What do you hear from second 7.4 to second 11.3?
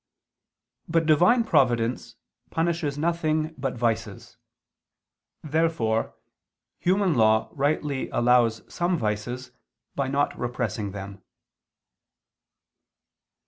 rightly allows some vices, by not repressing them.